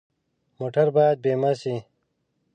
موټر 0.57 0.87
باید 0.95 1.17
بیمه 1.23 1.51
شي. 1.61 1.75